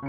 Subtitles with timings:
[0.00, 0.08] Στο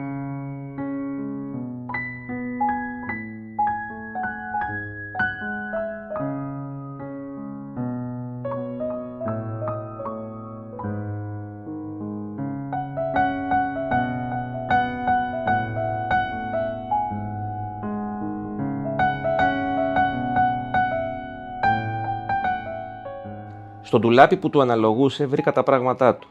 [23.99, 26.27] ντουλάπι που του αναλογούσε βρήκα τα πράγματά του.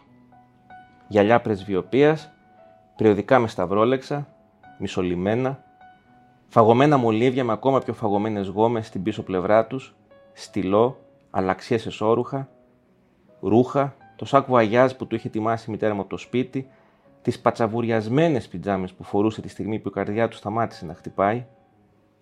[1.09, 2.33] Γυαλιά πρεσβειοποίας,
[3.01, 4.29] περιοδικά με σταυρόλεξα,
[4.79, 5.63] μισολυμένα,
[6.49, 9.95] φαγωμένα μολύβια με ακόμα πιο φαγωμένες γόμες στην πίσω πλευρά τους,
[10.33, 10.99] στυλό,
[11.31, 12.49] αλλαξιές εσώρουχα,
[13.41, 16.69] ρούχα, το σάκ βουαγιάζ που του είχε ετοιμάσει η μητέρα μου από το σπίτι,
[17.23, 21.47] τις πατσαβουριασμένες πιτζάμες που φορούσε τη στιγμή που η καρδιά του σταμάτησε να χτυπάει,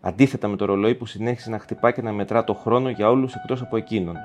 [0.01, 3.35] αντίθετα με το ρολόι που συνέχισε να χτυπάει και να μετρά το χρόνο για όλους
[3.35, 4.17] εκτός από εκείνον.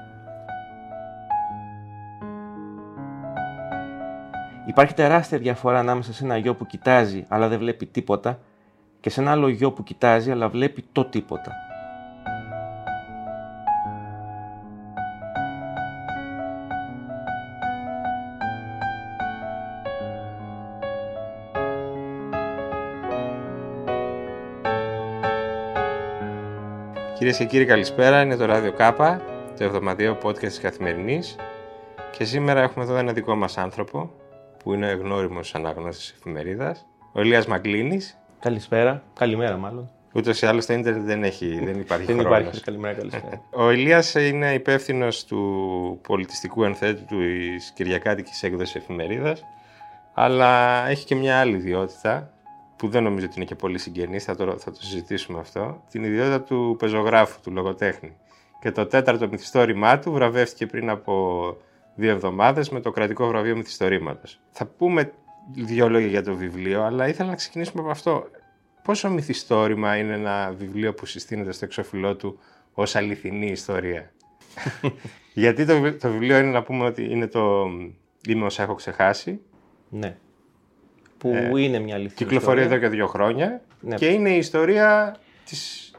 [4.73, 8.39] Υπάρχει τεράστια διαφορά ανάμεσα σε ένα γιο που κοιτάζει αλλά δεν βλέπει τίποτα
[8.99, 11.51] και σε ένα άλλο γιο που κοιτάζει αλλά βλέπει το τίποτα.
[27.17, 28.21] Κυρίες και κύριοι, καλησπέρα.
[28.21, 29.21] Είναι το Ράδιο Κάπα,
[29.57, 31.35] το εβδομαδιαίο podcast της Καθημερινής.
[32.17, 34.11] Και σήμερα έχουμε εδώ ένα δικό μας άνθρωπο,
[34.63, 37.99] που είναι γνώριμος ανάγνωστη τη εφημερίδας, ο Ηλίας Μαγκλίνη.
[38.39, 39.89] Καλησπέρα, καλημέρα μάλλον.
[40.13, 43.41] Ούτως ή άλλως το ίντερνετ δεν, έχει, δεν υπάρχει Δεν υπάρχει καλημέρα, καλησπέρα.
[43.63, 49.43] ο Ηλίας είναι υπεύθυνος του πολιτιστικού ενθέτου τη Κυριακάτικης έκδοσης εφημερίδας,
[50.13, 52.33] αλλά έχει και μια άλλη ιδιότητα
[52.75, 55.83] που δεν νομίζω ότι είναι και πολύ συγγενής, θα το, θα το συζητήσουμε αυτό.
[55.89, 58.15] Την ιδιότητα του πεζογράφου, του λογοτέχνη.
[58.59, 61.43] Και το τέταρτο μυθιστόρημά του βραβεύτηκε πριν από
[61.95, 64.39] δύο εβδομάδες με το κρατικό βραβείο μυθιστορήματος.
[64.51, 65.13] Θα πούμε
[65.51, 68.27] δύο λόγια για το βιβλίο, αλλά ήθελα να ξεκινήσουμε από αυτό.
[68.83, 72.39] Πόσο μυθιστόρημα είναι ένα βιβλίο που συστήνεται στο εξώφυλλό του
[72.73, 74.11] ως αληθινή ιστορία;
[75.33, 77.65] Γιατί το, το βιβλίο είναι να πούμε ότι είναι το
[78.27, 79.39] «Είμαι όσα έχω ξεχάσει».
[79.89, 80.17] Ναι.
[81.17, 83.95] Που ε, είναι μια αληθινή Κυκλοφορεί εδώ και δύο χρόνια ναι.
[83.95, 85.92] και είναι η ιστορία της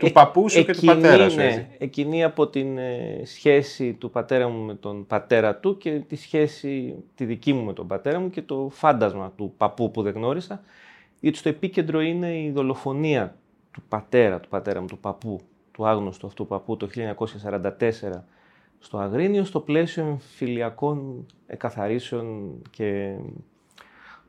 [0.00, 1.36] του ε, παππού σου και του πατέρα σου.
[1.36, 6.16] Ναι, εκείνη από την ε, σχέση του πατέρα μου με τον πατέρα του και τη
[6.16, 10.12] σχέση τη δική μου με τον πατέρα μου και το φάντασμα του παππού που δεν
[10.12, 10.62] γνώρισα.
[11.20, 13.36] Γιατί στο επίκεντρο είναι η δολοφονία
[13.70, 15.40] του πατέρα, του πατέρα μου, του παππού,
[15.72, 16.88] του άγνωστου αυτού παππού το
[17.50, 17.70] 1944
[18.78, 23.14] στο Αγρίνιο, στο πλαίσιο εμφυλιακών εκαθαρίσεων και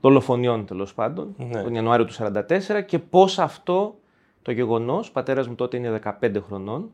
[0.02, 1.62] δολοφονιών τέλος πάντων, ναι.
[1.62, 3.96] τον Ιανουάριο του 1944 και πώς αυτό
[4.41, 6.91] το γεγονός, ο πατέρας μου τότε είναι 15 χρονών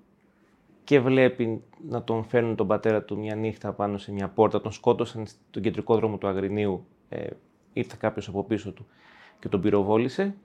[0.84, 4.62] και βλέπει να τον φέρνουν τον πατέρα του μια νύχτα πάνω σε μια πόρτα.
[4.62, 6.86] Τον σκότωσαν στον κεντρικό δρόμο του Αγρινίου.
[7.10, 7.28] Ε,
[7.74, 8.86] ήρθε κάποιος από πίσω του
[9.40, 10.36] και τον πυροβόλησε.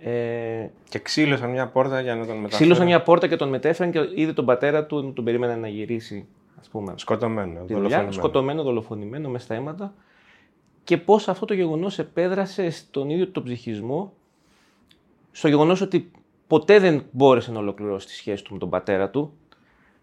[0.00, 2.58] Ε, και ξύλωσαν μια πόρτα για να τον μεταφέρουν.
[2.58, 6.26] Ξύλωσαν μια πόρτα και τον μετέφεραν και είδε τον πατέρα του, τον περίμενε να γυρίσει.
[6.60, 8.12] Ας πούμε, σκοτωμένο, δολοφονημένο.
[8.12, 9.94] Σκοτωμένο, δολοφονημένο, μες στα αίματα.
[10.84, 14.12] Και πώς αυτό το γεγονός επέδρασε στον ίδιο τον ψυχισμό,
[15.30, 16.10] στο γεγονός ότι
[16.52, 19.32] ποτέ δεν μπόρεσε να ολοκληρώσει τη σχέση του με τον πατέρα του.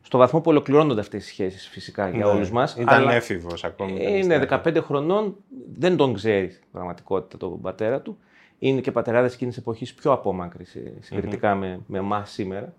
[0.01, 2.75] Στο βαθμό που ολοκληρώνονται αυτές οι σχέσεις φυσικά για ναι, όλους μας.
[2.75, 4.17] Ήταν έφηβος ακόμη.
[4.17, 5.35] Είναι 15 χρονών,
[5.77, 8.17] δεν τον ξέρει πραγματικότητα τον πατέρα του.
[8.59, 10.65] Είναι και πατεράδες εκείνης εποχής πιο απόμακρη
[10.99, 11.59] συγκριτικά mm-hmm.
[11.59, 12.73] με, με εμάς σήμερα.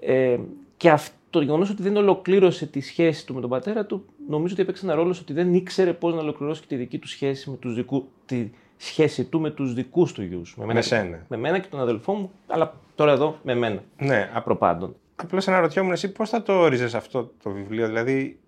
[0.00, 0.38] Ε,
[0.76, 4.52] και αυτό το γεγονός ότι δεν ολοκλήρωσε τη σχέση του με τον πατέρα του, νομίζω
[4.52, 7.50] ότι έπαιξε ένα ρόλο ότι δεν ήξερε πώς να ολοκληρώσει και τη δική του σχέση
[7.50, 10.56] με τους δικού, τη, σχέση του με τους δικούς του γιους.
[10.56, 11.24] Με, μένα, σένα.
[11.28, 13.82] Με μένα και τον αδελφό μου, αλλά τώρα εδώ με μένα.
[13.98, 14.30] Ναι.
[14.34, 14.96] Απροπάντων.
[15.16, 18.38] Απλώς αναρωτιόμουν εσύ πώς θα το όριζες αυτό το βιβλίο, δηλαδή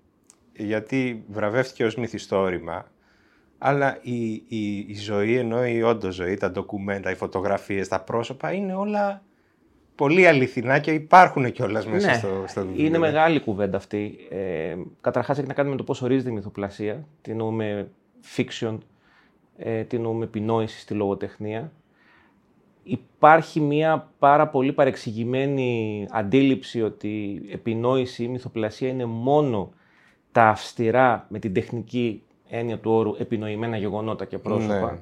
[0.52, 2.90] γιατί βραβεύτηκε ως μυθιστόρημα,
[3.58, 8.52] αλλά η, η, η ζωή, ενώ η όντως ζωή, τα ντοκουμέντα, οι φωτογραφίες, τα πρόσωπα
[8.52, 9.22] είναι όλα
[9.94, 12.86] πολύ αληθινά και υπάρχουν κιόλας μέσα ναι, στο, στο βιβλίο.
[12.86, 14.18] Είναι μεγάλη κουβέντα αυτή.
[14.30, 17.04] Ε, Καταρχάς έχει να κάνει με το πώς ορίζεται η μυθοπλασία.
[17.22, 17.88] Τι εννοούμε
[18.36, 18.78] fiction,
[19.58, 21.72] ε, τι εννοούμε επινόηση στη λογοτεχνία.
[22.82, 27.08] Υπάρχει μια πάρα πολύ παρεξηγημένη αντίληψη ότι
[27.49, 29.72] η επινόηση ή μυθοπλασία είναι μόνο
[30.32, 34.93] τα αυστηρά με την τεχνική έννοια του όρου επινοημένα γεγονότα και πρόσωπα.
[34.93, 34.99] Ναι.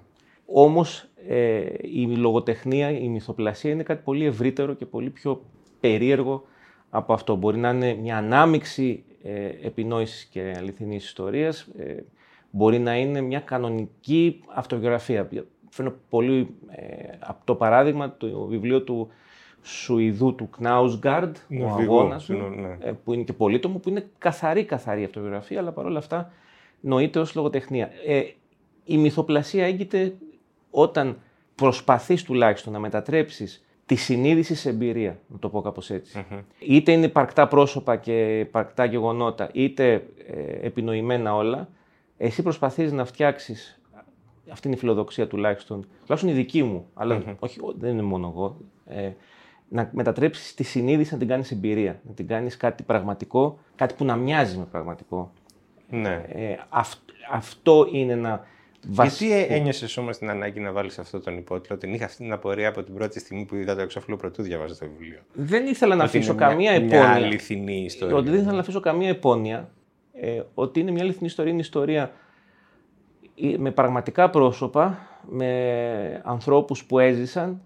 [0.47, 5.45] Όμως ε, η λογοτεχνία, η μυθοπλασία είναι κάτι πολύ ευρύτερο και πολύ πιο
[5.81, 6.45] περίεργο
[6.91, 7.37] από αυτό.
[7.37, 11.97] Μπορεί να είναι μια ανάμιξη ε, επινόησης και αληθινής ιστορίας, ε,
[12.51, 15.29] μπορεί να είναι μια κανονική αυτογραφία.
[15.71, 16.85] Φέρνω πολύ ε,
[17.19, 19.09] από το παράδειγμα το βιβλίο του
[19.63, 21.33] Σουηδού του Knausgaard,
[21.63, 22.37] ο αγώνας ναι.
[22.81, 26.33] ε, που είναι και πολύτομο, που είναι καθαρή καθαρή αυτογραφία, αλλά παρόλα αυτά
[26.81, 27.91] νοείται ως λογοτεχνία.
[28.07, 28.23] Ε,
[28.85, 30.15] η μυθοπλασία έγκυται
[30.71, 31.19] όταν
[31.55, 35.91] προσπαθείς τουλάχιστον να μετατρέψεις τη συνείδηση σε εμπειρία, να το πω κάπως
[36.59, 39.93] Είτε είναι υπαρκτά πρόσωπα και υπαρκτά γεγονότα, είτε
[40.27, 41.69] ε, επινοημένα όλα,
[42.17, 43.81] εσύ προσπαθείς να φτιάξεις,
[44.51, 46.87] αυτή είναι η φιλοδοξία τουλάχιστον, τουλάχιστον η δική μου,
[47.39, 49.11] όχι, δεν είναι μόνο εγώ, ε,
[49.69, 54.05] να μετατρέψεις τη συνείδηση να την κάνεις εμπειρία, να την κάνεις κάτι πραγματικό, κάτι που
[54.05, 55.33] να μοιάζει με πραγματικό.
[55.91, 56.25] Ναι.
[56.29, 56.57] Ε,
[57.31, 58.47] αυτό είναι ένα
[58.89, 59.25] βασικό.
[59.27, 62.69] Γιατί ένιωσες όμως την ανάγκη να βάλεις αυτό τον υπότιτλο, την είχα αυτή την απορία
[62.69, 65.19] από την πρώτη στιγμή που είδα το εξώφυλλο πρωτού διαβάζω το βιβλίο.
[65.33, 67.01] Δεν ήθελα να αφήσω καμία μια, επώνυα.
[67.01, 68.17] Μια αληθινή ιστορία.
[68.17, 69.71] Ότι δεν ήθελα να αφήσω καμία επώνυα.
[70.21, 72.13] Ε, ότι είναι μια αληθινή ιστορία, είναι ιστορία
[73.35, 74.99] ε, με πραγματικά πρόσωπα,
[75.31, 77.61] με ανθρώπους που έζησαν.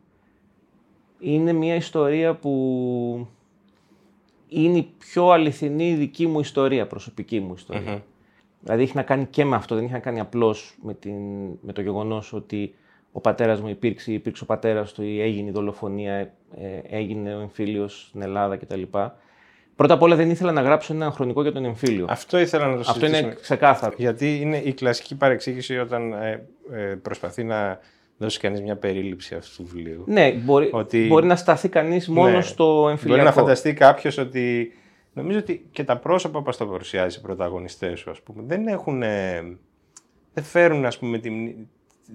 [1.18, 3.28] Είναι μια ιστορία που
[4.48, 8.02] είναι η πιο αληθινή δική μου ιστορία, προσωπική μου ιστορια
[8.60, 10.96] Δηλαδή έχει να κάνει και με αυτό, δεν έχει να κάνει απλώς με,
[11.60, 12.74] με το γεγονός ότι
[13.12, 17.40] ο πατέρας μου υπήρξε, υπήρξε ο πατέρας του ή έγινε η δολοφονία, ε, έγινε ο
[17.40, 18.82] εμφύλιος στην Ελλάδα κτλ.
[19.80, 22.06] Πρώτα απ' όλα δεν ήθελα να γράψω ένα χρονικό για τον εμφύλιο.
[22.08, 23.94] Αυτό ήθελα να το Αυτό είναι ξεκάθαρο.
[23.96, 27.78] Γιατί είναι η κλασική παρεξήγηση όταν ε, ε, προσπαθεί να
[28.16, 30.04] δώσει κανείς μια περίληψη αυτού του βιβλίου.
[30.06, 31.06] Ναι, μπορεί, ότι...
[31.06, 33.22] μπορεί να σταθεί κανείς μόνο ναι, στο εμφυλιακό.
[33.22, 34.72] Μπορεί να φανταστεί κάποιος ότι
[35.12, 39.00] Νομίζω ότι και τα πρόσωπα που το παρουσιάζει οι πρωταγωνιστές σου, ας πούμε, δεν έχουν...
[40.32, 41.30] Δεν φέρουν, ας πούμε, τη,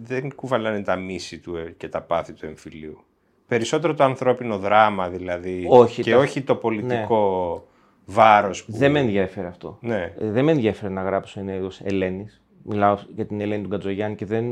[0.03, 3.03] δεν κουβαλάνε τα μίση του ε, και τα πάθη του εμφυλίου.
[3.47, 8.13] Περισσότερο το ανθρώπινο δράμα, δηλαδή, όχι, και όχι το πολιτικό ναι.
[8.13, 8.65] βάρος.
[8.65, 8.71] Που...
[8.71, 9.77] Δεν με ενδιαφέρει αυτό.
[9.81, 10.13] Ναι.
[10.19, 12.41] Ε, δεν με ενδιαφέρει να γράψω ένα είδος Ελένης.
[12.63, 14.45] Μιλάω για την Ελένη του Κατζογιάννη και δεν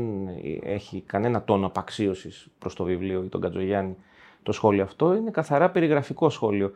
[0.62, 3.96] έχει κανένα τόνο απαξίωσης προς το βιβλίο ή τον Κατζογιάννη
[4.42, 5.14] το σχόλιο αυτό.
[5.14, 6.72] Είναι καθαρά περιγραφικό σχόλιο.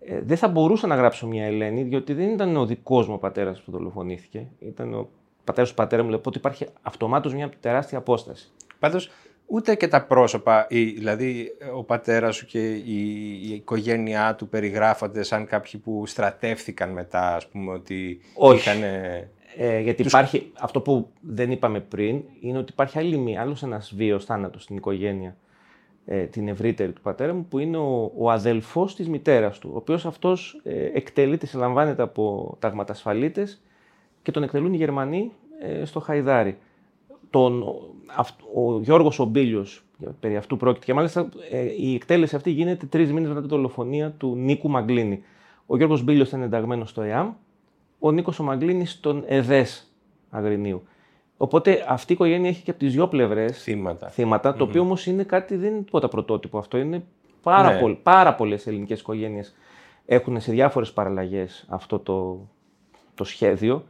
[0.00, 3.60] Ε, δεν θα μπορούσα να γράψω μια Ελένη, διότι δεν ήταν ο δικός μου πατέρας
[3.60, 4.46] που δολοφονήθηκε.
[4.58, 5.08] Ήταν ο
[5.44, 8.48] πατέρας του πατέρα μου, λοιπόν, ότι υπάρχει αυτομάτως μια τεράστια απόσταση.
[8.78, 9.10] Πάντως,
[9.46, 13.08] ούτε και τα πρόσωπα, δηλαδή ο πατέρας σου και η,
[13.42, 18.56] η οικογένειά του περιγράφονται σαν κάποιοι που στρατεύθηκαν μετά, ας πούμε, ότι Όχι.
[18.56, 18.82] είχαν.
[19.56, 23.92] Ε, γιατί υπάρχει αυτό που δεν είπαμε πριν, είναι ότι υπάρχει άλλη μία, άλλος ένας
[23.96, 25.36] βίος θάνατος στην οικογένεια
[26.06, 29.76] ε, την ευρύτερη του πατέρα μου, που είναι ο, ο αδελφός της μητέρας του, ο
[29.76, 33.62] οποίος αυτός ε, εκτελείται, συλλαμβάνεται από ταγματασφαλίτες
[34.22, 36.58] και τον εκτελούν οι Γερμανοί ε, στο Χαϊδάρι.
[37.34, 37.62] Τον,
[38.54, 39.84] ο Γιώργος Ομπίλιος,
[40.20, 44.10] περί αυτού πρόκειται, και μάλιστα ε, η εκτέλεση αυτή γίνεται τρεις μήνες μετά την δολοφονία
[44.10, 45.22] του Νίκου Μαγκλίνη.
[45.66, 47.32] Ο Γιώργος Μπίλιος ήταν ενταγμένος στο ΕΑΜ,
[47.98, 49.94] ο Νίκος ο Μαγκλίνης στον ΕΔΕΣ
[50.30, 50.82] Αγρινίου.
[51.36, 54.08] Οπότε αυτή η οικογένεια έχει και από τις δύο πλευρές θύματα.
[54.08, 56.78] θύματα Το οποίο όμως είναι κάτι, δεν είναι τίποτα πρωτότυπο αυτό.
[56.78, 57.04] Είναι
[57.42, 57.80] πάρα, ναι.
[57.80, 59.54] πολλ, πάρα πολλές ελληνικές οικογένειες
[60.06, 62.48] έχουν σε διάφορες παραλλαγές αυτό το,
[63.14, 63.84] το σχέδιο.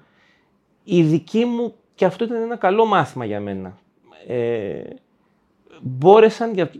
[0.85, 3.79] Η δική μου, και αυτό ήταν ένα καλό μάθημα για μένα,
[4.26, 4.82] ε,
[5.81, 6.70] μπόρεσαν για,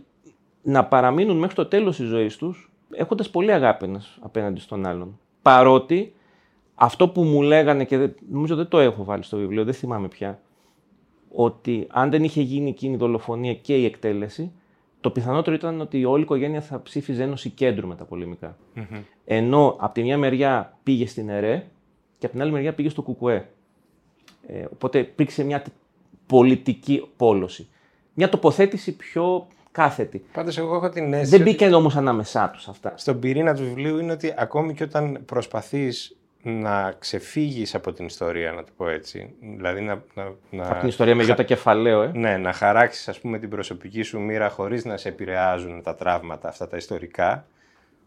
[0.61, 5.19] να παραμείνουν μέχρι το τέλος της ζωής τους έχοντας πολύ αγάπη απέναντι στον άλλον.
[5.41, 6.13] Παρότι
[6.75, 10.39] αυτό που μου λέγανε και νομίζω δεν το έχω βάλει στο βιβλίο, δεν θυμάμαι πια,
[11.31, 14.51] ότι αν δεν είχε γίνει εκείνη η δολοφονία και η εκτέλεση,
[15.01, 18.57] το πιθανότερο ήταν ότι όλη η οικογένεια θα ψήφιζε ένωση κέντρου με τα πολεμικα
[19.25, 21.67] Ενώ από τη μια μεριά πήγε στην ΕΡΕ
[22.17, 23.49] και από την άλλη μεριά πήγε στο ΚΚΕ.
[24.47, 25.63] Ε, οπότε υπήρξε μια
[26.25, 27.67] πολιτική πόλωση.
[28.13, 30.25] Μια τοποθέτηση πιο κάθετη.
[30.33, 31.35] Πάντως, εγώ έχω την αίσθηση.
[31.35, 32.93] Δεν μπήκε όμως ανάμεσά τους αυτά.
[32.95, 38.51] Στον πυρήνα του βιβλίου είναι ότι ακόμη και όταν προσπαθείς να ξεφύγεις από την ιστορία,
[38.51, 39.33] να το πω έτσι.
[39.57, 40.03] Δηλαδή να,
[40.49, 42.11] να, από την ιστορία με γιώτα κεφαλαίο, ε.
[42.13, 46.47] Ναι, να χαράξεις ας πούμε την προσωπική σου μοίρα χωρίς να σε επηρεάζουν τα τραύματα
[46.47, 47.47] αυτά τα ιστορικά.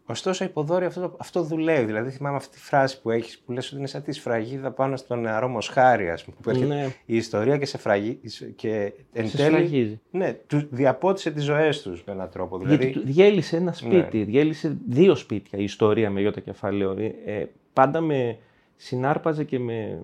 [0.09, 1.85] Ωστόσο, υποδόρει αυτό, αυτό δουλεύει.
[1.85, 4.95] Δηλαδή, θυμάμαι αυτή τη φράση που έχεις που λες ότι είναι σαν τη σφραγίδα πάνω
[4.95, 6.37] στον νεαρό μοσχάρι, ας πούμε.
[6.41, 6.93] Που έρχεται ναι.
[7.05, 8.19] η ιστορία και σε φραγεί.
[8.55, 9.99] Και εν σε τέλει.
[10.11, 12.57] Ναι, του διαπότισε τις ζωές τους με έναν τρόπο.
[12.57, 12.85] Δηλαδή...
[12.85, 14.23] Γιατί διέλυσε ένα σπίτι, ναι.
[14.23, 16.95] διέλυσε δύο σπίτια η ιστορία με γιώτα κεφαλαίο.
[17.25, 18.37] Ε, πάντα με
[18.75, 20.01] συνάρπαζε και με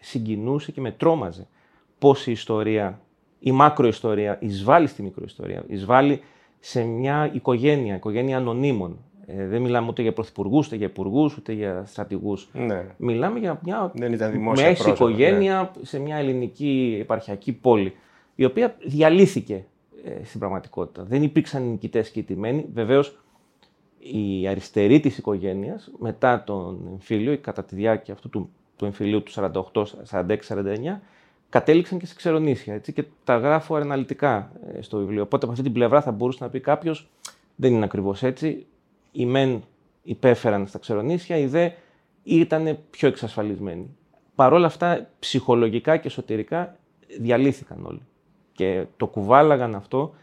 [0.00, 1.46] συγκινούσε και με τρόμαζε
[1.98, 3.00] πώς η ιστορία,
[3.38, 6.20] η μακροϊστορία εισβάλλει στη μικροϊστορία, εισβάλλει
[6.60, 8.98] σε μια οικογένεια, οικογένεια ανωνύμων.
[9.36, 12.48] Ε, δεν μιλάμε ούτε για πρωθυπουργούς, ούτε για υπουργούς, ούτε για στρατηγούς.
[12.52, 12.86] Ναι.
[12.96, 14.92] Μιλάμε για μια δεν ήταν μέση ναι.
[14.92, 17.94] οικογένεια σε μια ελληνική επαρχιακή πόλη,
[18.34, 19.64] η οποία διαλύθηκε
[20.04, 21.02] ε, στην πραγματικότητα.
[21.02, 22.66] Δεν υπήρξαν νικητές και ιτημένοι.
[22.72, 23.18] Βεβαίως,
[23.98, 29.32] οι αριστεροί της οικογένειας, μετά τον εμφύλιο, κατά τη διάρκεια αυτού του, του εμφυλίου του
[29.32, 31.00] 46-49,
[31.48, 32.74] κατέληξαν και σε ξερονήσια.
[32.74, 35.22] Έτσι, και τα γράφω αναλυτικά ε, στο βιβλίο.
[35.22, 37.08] Οπότε από αυτή την πλευρά θα μπορούσε να πει κάποιος,
[37.56, 38.66] δεν είναι ακριβώς έτσι.
[39.12, 39.62] Οι μεν
[40.02, 41.70] υπέφεραν στα ξερονήσια, οι δε
[42.22, 43.96] ήταν πιο εξασφαλισμένοι.
[44.34, 46.76] Παρ' όλα αυτά, ψυχολογικά και εσωτερικά
[47.20, 48.02] διαλύθηκαν όλοι.
[48.52, 50.14] Και το κουβάλαγαν αυτό.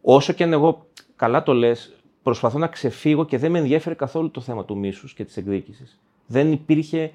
[0.00, 0.86] Όσο και αν εγώ
[1.16, 5.14] καλά το λες, προσπαθώ να ξεφύγω και δεν με ενδιαφέρει καθόλου το θέμα του μίσους
[5.14, 6.00] και της εκδίκησης.
[6.26, 7.12] Δεν υπήρχε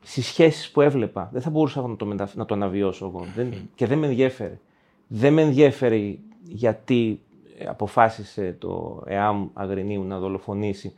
[0.00, 1.28] στι σχέσει που έβλεπα.
[1.32, 2.30] Δεν θα μπορούσα να το, μετα...
[2.34, 3.26] να το αναβιώσω εγώ.
[3.34, 3.52] Δεν...
[3.74, 4.58] Και δεν με ενδιαφέρε.
[5.06, 7.20] Δεν με ενδιαφέρει γιατί
[7.68, 10.94] αποφάσισε το ΕΑΜ Αγρινίου να δολοφονήσει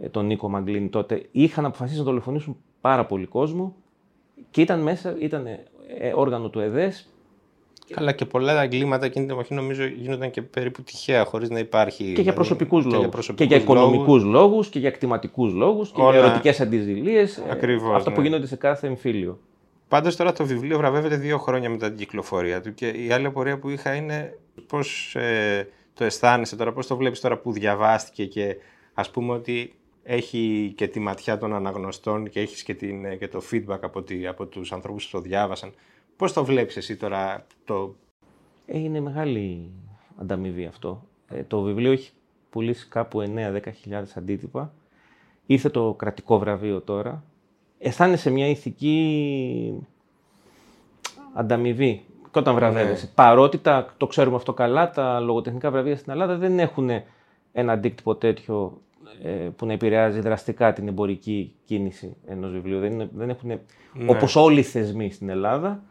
[0.00, 1.26] ε, τον Νίκο Μαγκλίνη τότε.
[1.30, 3.74] Είχαν αποφασίσει να δολοφονήσουν πάρα πολύ κόσμο
[4.50, 7.10] και ήταν μέσα, ήταν ε, όργανο του ΕΔΕΣ
[7.94, 12.12] Καλά, και πολλά εγκλήματα εκείνη την εποχή νομίζω γίνονταν και περίπου τυχαία, χωρίς να υπάρχει.
[12.12, 13.30] Και για προσωπικούς λόγους.
[13.34, 16.10] Και για οικονομικούς λόγους και για κτηματικούς λόγους και Όλα...
[16.10, 17.36] για ερωτικές αντιζηλίες.
[17.36, 17.94] Ε, Ακριβώς.
[17.94, 18.26] αυτά που ναι.
[18.26, 19.38] γίνονται σε κάθε εμφύλιο.
[19.88, 23.58] Πάντως τώρα το βιβλίο βραβεύεται δύο χρόνια μετά την κυκλοφορία του και η άλλη απορία
[23.58, 28.56] που είχα είναι πώς ε, το αισθάνεσαι τώρα, πώς το βλέπεις τώρα που διαβάστηκε και
[28.94, 33.28] ας πούμε ότι έχει και τη ματιά των αναγνωστών και έχεις και, την, ε, και
[33.28, 35.72] το feedback από, τη, από τους ανθρώπους που το διάβασαν.
[36.16, 37.94] Πώς το βλέπεις εσύ τώρα το...
[38.66, 39.70] Ε, είναι μεγάλη
[40.16, 41.06] ανταμοιβή αυτό.
[41.28, 42.10] Ε, το βιβλίο έχει
[42.50, 44.74] πουλήσει κάπου 9-10 χιλιάδες αντίτυπα.
[45.46, 47.24] Ήρθε το κρατικό βραβείο τώρα.
[47.78, 49.86] Αισθάνεσαι μια ηθική
[51.32, 52.04] ανταμοιβή
[52.36, 53.04] και όταν βραβεύεσαι.
[53.04, 53.10] Ναι.
[53.14, 56.90] Παρότι τα, το ξέρουμε αυτό καλά, τα λογοτεχνικά βραβεία στην Ελλάδα δεν έχουν
[57.52, 58.80] ένα αντίκτυπο τέτοιο
[59.22, 62.80] ε, που να επηρεάζει δραστικά την εμπορική κίνηση ενός βιβλίου.
[62.80, 63.60] Δεν, δεν έχουν, ναι.
[64.06, 65.82] όπως όλοι οι θεσμοί στην Ελλάδα,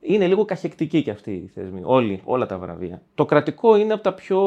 [0.00, 1.80] είναι λίγο καχεκτικοί και αυτοί οι θεσμοί.
[1.84, 3.02] Όλοι, όλα τα βραβεία.
[3.14, 4.40] Το κρατικό είναι από τα πιο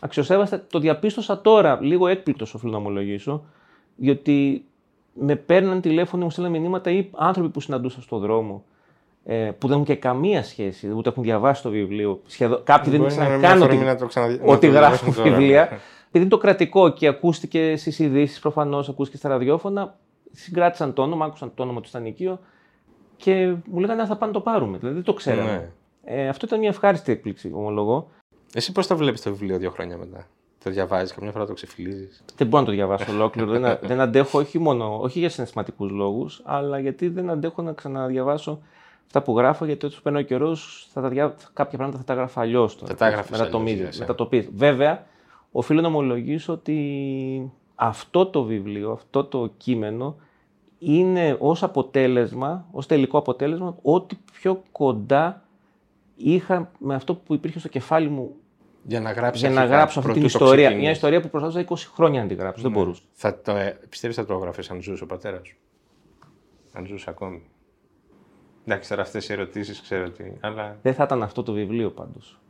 [0.00, 0.64] αξιοσέβαστα.
[0.70, 3.44] Το διαπίστωσα τώρα, λίγο έκπληκτος οφείλω να ομολογήσω,
[3.96, 4.64] διότι
[5.12, 8.64] με παίρναν τηλέφωνο, μου στέλναν μηνύματα ή άνθρωποι που συναντούσα στον δρόμο.
[9.24, 12.20] Ε, που δεν έχουν και καμία σχέση, ούτε έχουν διαβάσει το βιβλίο.
[12.26, 13.78] Σχεδόν, κάποιοι δεν ήξεραν καν ότι,
[14.44, 15.62] ότι γράφουν βιβλία.
[15.62, 19.98] Επειδή είναι το κρατικό και ακούστηκε στις ειδήσεις, προφανώς ακούστηκε στα ραδιόφωνα,
[20.30, 22.00] συγκράτησαν το όνομα, άκουσαν το όνομα του στα
[23.16, 24.78] και μου λέγανε θα πάνε το πάρουμε.
[24.78, 25.50] Δηλαδή δεν το ξέραμε.
[25.50, 25.70] Ναι.
[26.04, 28.08] Ε, αυτό ήταν μια ευχάριστη έκπληξη, ομολογώ.
[28.54, 30.26] Εσύ πώς το βλέπεις το βιβλίο δύο χρόνια μετά;
[30.64, 33.50] Το διαβάζεις, καμιά φορά το ξεφυλίζεις; Δεν μπορώ να το διαβάσω ολόκληρο.
[33.50, 38.62] δεν, δεν αντέχω, όχι μόνο όχι για συναισθηματικούς λόγους, αλλά γιατί δεν αντέχω να ξαναδιαβάσω
[39.06, 40.56] αυτά που γράφω, γιατί όταν παίρνω καιρό
[40.94, 41.34] δια...
[41.52, 42.74] κάποια πράγματα θα τα γράφω αλλιώς.
[42.74, 43.48] Θα τα έγραφε
[43.98, 44.50] μετατοπίζει.
[44.54, 45.06] Βέβαια,
[45.52, 50.16] οφείλω να ομολογήσω ότι αυτό το βιβλίο, αυτό το κείμενο
[50.78, 55.42] είναι ως αποτέλεσμα, ως τελικό αποτέλεσμα, ό,τι πιο κοντά
[56.16, 58.34] είχα με αυτό που υπήρχε στο κεφάλι μου
[58.84, 60.76] για να, γράψεις για να γράψω αυτή την ιστορία.
[60.76, 62.62] Μια ιστορία που προσπαθούσα 20 χρόνια να την γράψω.
[62.62, 62.76] Δεν ναι.
[62.76, 63.02] μπορούσα.
[63.12, 65.56] Θα το, ε, πιστεύεις θα το έγραφες αν ζούσε ο πατέρας; Σου.
[66.72, 67.42] Αν ζούσε ακόμη;
[68.66, 70.36] Εντάξει, τώρα αυτές οι ερωτήσεις ξέρω ότι.
[70.40, 70.78] Αλλά...
[70.82, 72.40] Δεν θα ήταν αυτό το βιβλίο πάντως.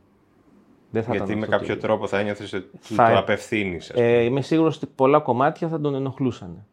[1.09, 3.11] Γιατί με κάποιο τρόπο θα ένιωθες ότι θα...
[3.11, 3.89] το απευθύνεις.
[3.89, 6.65] Ε, είμαι σίγουρος ότι πολλά κομμάτια θα τον ενοχλούσαν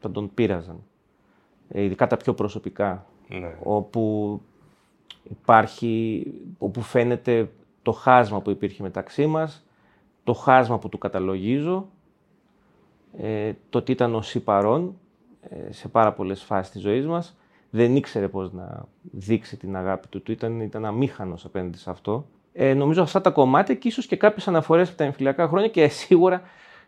[0.00, 0.82] θα τον πείραζαν.
[1.68, 3.06] Ε, ειδικά τα πιο προσωπικά.
[3.28, 3.56] Ναι.
[3.62, 4.40] Όπου
[5.22, 6.24] υπάρχει,
[6.58, 7.50] όπου φαίνεται
[7.82, 9.66] το χάσμα που υπήρχε μεταξύ μας,
[10.24, 11.88] το χάσμα που του καταλογίζω,
[13.18, 14.98] ε, το ότι ήταν ο παρόν
[15.40, 17.38] ε, σε πάρα πολλές φάσεις της ζωής μας.
[17.70, 22.26] Δεν ήξερε πώς να δείξει την αγάπη του, του ήταν, ήταν αμήχανος απέναντι σε αυτό.
[22.52, 25.88] Ε, νομίζω αυτά τα κομμάτια και ίσως και κάποιες αναφορές από τα εμφυλιακά χρόνια και
[26.02, 26.42] σίγουρα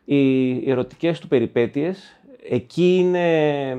[0.05, 3.77] οι ερωτικές του περιπέτειες εκεί είναι ε,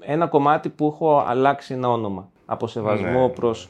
[0.00, 2.30] ένα κομμάτι που έχω αλλάξει ένα όνομα.
[2.46, 3.28] Από σεβασμό ναι.
[3.28, 3.68] προς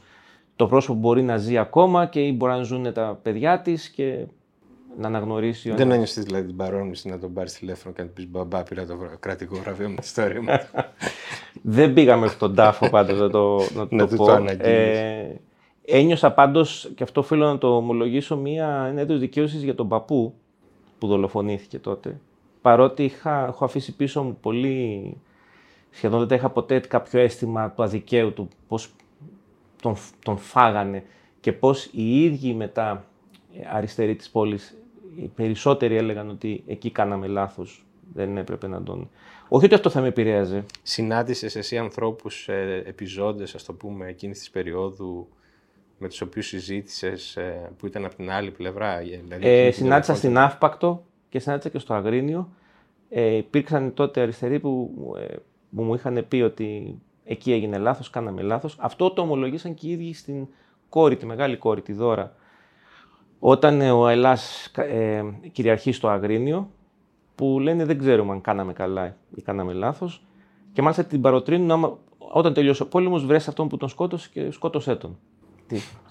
[0.56, 3.88] το πρόσωπο που μπορεί να ζει ακόμα και ή μπορεί να ζουν τα παιδιά της
[3.88, 4.26] και
[4.98, 5.70] να αναγνωρίσει.
[5.70, 8.86] Δεν ένιωσες δηλαδή την παρόμοιση να τον πάρεις τηλέφωνο και να του πεις Μπαμπά, πήρα
[8.86, 10.48] το κρατικό βραβείο με τη ιστορία μου.
[11.76, 13.60] Δεν πήγαμε μέχρι τον τάφο πάντως να το,
[13.90, 14.44] να το, πω.
[14.58, 15.40] ε,
[15.84, 20.34] ένιωσα πάντως, και αυτό οφείλω να το ομολογήσω, μία έντονη δικαίωσης για τον παππού
[20.98, 22.20] που δολοφονήθηκε τότε
[22.66, 25.16] παρότι είχα, έχω αφήσει πίσω μου πολύ,
[25.90, 28.90] σχεδόν δεν τα είχα ποτέ κάποιο αίσθημα του αδικαίου του, πώς
[29.82, 31.04] τον, τον φάγανε
[31.40, 33.04] και πώς οι ίδιοι μετά
[33.72, 34.76] αριστεροί της πόλης,
[35.16, 39.10] οι περισσότεροι έλεγαν ότι εκεί κάναμε λάθος, δεν έπρεπε να τον...
[39.48, 40.64] Όχι ότι αυτό θα με επηρέαζε.
[40.82, 45.28] Συνάντησες εσύ ανθρώπους, ε, επιζώντες, ας το πούμε, εκείνης της περίοδου,
[45.98, 48.98] με τους οποίους συζήτησες, ε, που ήταν από την άλλη πλευρά.
[48.98, 52.48] Δηλαδή, ε, συνάντησα στην Αύπακτο, και συνάντησα και στο Αγρίνιο.
[53.08, 55.34] Ε, υπήρξαν τότε αριστεροί που, ε,
[55.76, 58.76] που μου είχαν πει ότι εκεί έγινε λάθος, κάναμε λάθος.
[58.80, 60.46] Αυτό το ομολογήσαν και οι ίδιοι στην
[60.88, 62.34] κόρη, τη μεγάλη κόρη, τη Δώρα.
[63.38, 66.70] Όταν ε, ο Ελλάς ε, κυριαρχεί στο Αγρίνιο,
[67.34, 70.22] που λένε δεν ξέρουμε αν κάναμε καλά ή κάναμε λάθος.
[70.72, 74.96] Και μάλιστα την παροτρύνουν, όταν τελειώσει ο πόλεμος, βρες αυτόν που τον σκότωσε και σκότωσέ
[74.96, 75.18] τον.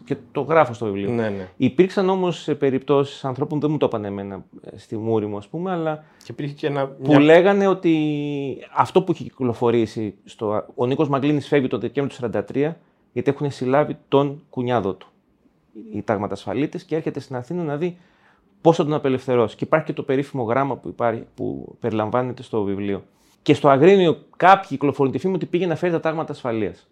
[0.04, 1.10] Και το γράφω στο βιβλίο.
[1.10, 1.48] Ναι, ναι.
[1.58, 5.72] Υπήρξαν όμως περιπτώσεις ανθρώπων, δεν μου το είπαν εμένα ε, στη μούρη μου, ας πούμε,
[5.72, 6.04] αλλά.
[6.18, 6.88] Και υπήρχε και ένα.
[6.88, 7.98] που λέγανε ότι
[8.76, 10.16] αυτό που έχει κυκλοφορήσει.
[10.26, 10.66] Στο...
[10.76, 12.74] Ο Νίκος Μαγκλίνης φεύγει το Δεκέμβριο του 1943,
[13.14, 15.08] γιατί έχουν συλλάβει τον κουνιάδο του.
[15.94, 17.98] Οι ταγματασφαλίτες και έρχεται στην Αθήνα να δει
[18.62, 19.56] πώς θα τον απελευθερώσει.
[19.56, 23.04] Και υπάρχει και το περίφημο γράμμα που, υπάρχει, που περιλαμβάνεται στο βιβλίο.
[23.42, 26.88] Και στο Αγρίνιο κάποιοι κυκλοφορούν τη φήμη ότι πήγε να φέρει τα τάγματα ασφαλείας.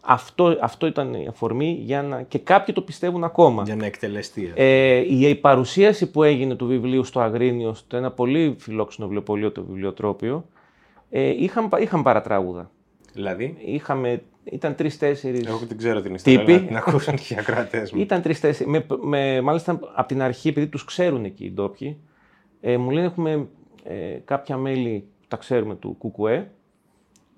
[0.00, 2.22] Αυτό, αυτό ήταν η αφορμή για να.
[2.22, 3.62] και κάποιοι το πιστεύουν ακόμα.
[3.62, 4.52] Για να εκτελεστεί.
[4.54, 9.52] Ε, η, η παρουσίαση που έγινε του βιβλίου στο Αγρίνιο, στο ένα πολύ φιλόξενο βιβλιοπωλείο,
[9.52, 10.44] το βιβλιοτρόπιο,
[11.10, 12.70] ε, είχαν, είχαν παρατράγουδα.
[13.12, 15.42] Δηλαδή; Είχαμε, ήταν τρει-τέσσερι.
[15.46, 16.38] Εγώ δεν ξέρω την ιστορία.
[16.38, 16.52] Τύποι.
[16.52, 18.00] αλλά Την ακούσαν και οι ακροατές μου.
[18.00, 18.70] Ήταν τρει-τέσσερι.
[18.70, 22.00] Με, με, μάλιστα από την αρχή, επειδή τους ξέρουν εκεί οι ντόπιοι,
[22.60, 23.48] ε, μου λένε έχουμε
[23.84, 26.50] ε, κάποια μέλη που τα ξέρουμε του ΚΚΕ.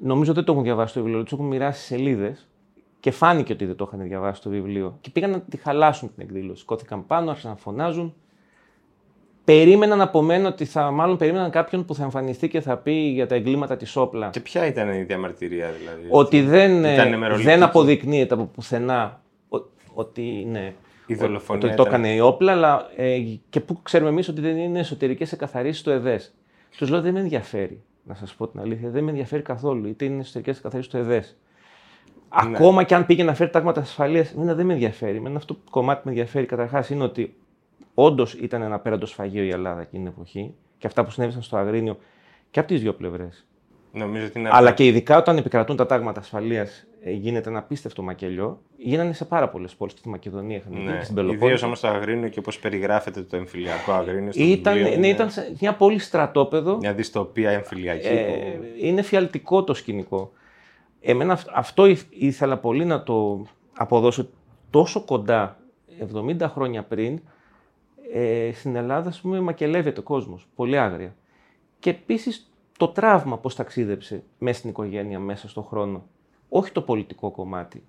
[0.02, 2.48] Νομίζω δεν το έχουν διαβάσει το βιβλίο, τους έχουν μοιράσει σελίδες
[3.00, 4.98] και φάνηκε ότι δεν το είχαν διαβάσει το βιβλίο.
[5.00, 6.64] Και πήγαν να τη χαλάσουν την εκδήλωση.
[6.64, 8.14] Κόθηκαν πάνω, άρχισαν να φωνάζουν.
[9.54, 13.26] Περίμεναν από μένα ότι θα, μάλλον περίμεναν κάποιον που θα εμφανιστεί και θα πει για
[13.26, 14.28] τα εγκλήματα της όπλα.
[14.30, 16.06] Και ποια ήταν η διαμαρτυρία δηλαδή.
[16.10, 17.42] Ότι δεν, ε, Ήταν μεροληπτική.
[17.42, 19.58] δεν αποδεικνύεται από πουθενά ο-
[19.94, 20.74] ότι είναι.
[21.06, 23.16] Η δολοφονία Ότι το ήταν- έκανε η όπλα, αλλά ε,
[23.50, 26.34] και που ξέρουμε εμείς ότι δεν είναι εσωτερικές εκαθαρίσει του ΕΔΕΣ.
[26.78, 28.90] Τους λέω δεν με ενδιαφέρει, να σας πω την αλήθεια.
[28.90, 29.86] Δεν με ενδιαφέρει καθόλου.
[29.88, 31.36] Είτε είναι εσωτερικές εκαθαρίσει του ΕΔΕΣ.
[32.48, 32.56] Ναι.
[32.56, 35.16] Ακόμα και αν πήγε να φέρει τάγματα ασφαλείας, εμένα δεν με ενδιαφέρει.
[35.16, 37.34] Εμένα αυτό το κομμάτι που με ενδιαφέρει καταρχάς είναι ότι
[37.94, 41.56] όντως ήταν ένα απέραντο σφαγείο η Ελλάδα εκείνη την εποχή και αυτά που συνέβησαν στο
[41.56, 41.98] Αγρίνιο
[42.50, 43.46] και από τις δύο πλευρές.
[43.92, 44.48] Νομίζω ότι είναι.
[44.52, 48.60] Αλλά και ειδικά όταν επικρατούν τα τάγματα ασφαλείας, γίνεται ένα απίστευτο μακελιό.
[48.76, 49.92] Γίνανε σε πάρα πολλές πόλεις.
[49.92, 50.90] Στη Μακεδονία είχαν γίνει, Ναι.
[50.90, 51.66] στην Ιδίως Πελοπόννησο.
[51.66, 54.32] όμως το Αγρίνιο και όπω περιγράφεται το εμφυλιακό Αγρίνιο.
[54.32, 56.76] στο Ήταν, βιβλίο, ναι, είναι ήταν σε μια πόλη στρατόπεδο.
[56.76, 58.06] Μια δυστοπία εμφυλιακή.
[58.06, 58.12] Ε,
[58.56, 58.64] που...
[58.80, 60.32] είναι φιαλτικό το σκηνικό.
[61.00, 63.46] Εμένα αυ- αυτό ήθ- ήθελα πολύ να το
[63.76, 64.28] αποδώσω
[64.70, 65.58] τόσο κοντά,
[66.14, 67.20] 70 χρόνια πριν,
[68.12, 71.14] ε, στην Ελλάδα, ας πούμε, μακελεύεται ο κόσμος, πολύ άγρια.
[71.78, 76.02] Και επίσης το τραύμα πώς ταξίδεψε μέσα στην οικογένεια, μέσα στον χρόνο.
[76.48, 77.82] Όχι το πολιτικό κομμάτι.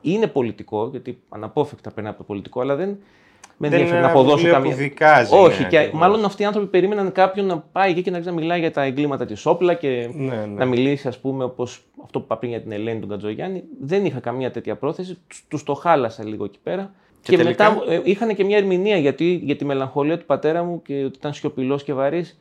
[0.00, 2.88] Είναι πολιτικό, γιατί αναπόφευκτα περνάει από το πολιτικό, αλλά δεν
[3.62, 4.70] με Δεν είναι ενδιαφέρει να ένα αποδώσω βιβλίο καμία.
[4.70, 6.00] που δικάζει, Όχι, ναι, και ακριβώς.
[6.00, 8.70] μάλλον αυτοί οι άνθρωποι περίμεναν κάποιον να πάει εκεί και να αρχίσει να μιλάει για
[8.72, 10.46] τα εγκλήματα της όπλα και Ναι, ναι.
[10.46, 13.64] να μιλήσει, ας πούμε, όπως αυτό που είπα πριν για την Ελένη τον Κατζογιάννη.
[13.80, 15.18] Δεν είχα καμία τέτοια πρόθεση.
[15.48, 16.94] Τους το χάλασα λίγο εκεί πέρα.
[17.22, 20.62] Και Και, τελικά; μετά ε, είχαν και μια ερμηνεία γιατί, για τη μελαγχολία του πατέρα
[20.62, 22.38] μου και ότι ήταν σιωπηλός και βαρύς.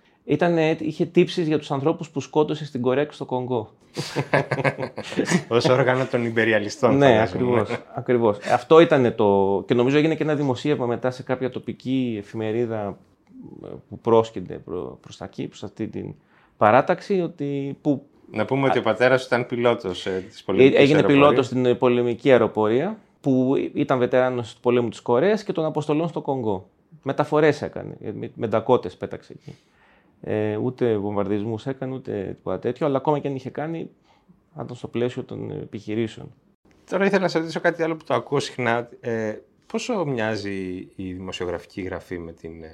[0.79, 3.69] είχε τύψεις για τους ανθρώπους που σκότωσε στην Κορέα και στο Κονγκό.
[5.49, 6.97] Ω όργανο των υπεριαλιστών.
[6.97, 7.59] ναι, φαντάζομαι.
[7.59, 7.79] ακριβώς.
[7.93, 8.37] Ακριβώς.
[8.53, 9.63] Αυτό ήταν το.
[9.67, 12.97] Και νομίζω έγινε και ένα δημοσίευμα μετά σε κάποια τοπική εφημερίδα
[13.63, 16.13] ε, που πρόσκυνται προ, προς τα εκεί, προς αυτή την
[16.57, 20.79] παράταξη, ότι, που Να πούμε ότι ο πατέρας ήταν πιλότος ε, της Ε, πολιτικής.
[20.79, 25.65] Έγινε πιλότος στην ε, πολεμική αεροπορία που ήταν βετεράνος του πολέμου της Κορέας και των
[25.65, 26.69] αποστολών στο Κονγκό.
[27.03, 29.55] Μεταφορές έκανε, ε, με- με ντακώτες πέταξε εκεί.
[30.21, 33.89] Ε, ούτε βομβαρδισμούς έκανε, ούτε τίποτα τέτοιο, αλλά ακόμα και αν είχε κάνει,
[34.55, 36.33] θα ήταν στο πλαίσιο των επιχειρήσεων.
[36.89, 38.89] Τώρα ήθελα να σε ρωτήσω κάτι άλλο που το ακούω συχνά.
[38.99, 42.71] Ε, πόσο μοιάζει η δημοσιογραφική γραφή με την ε,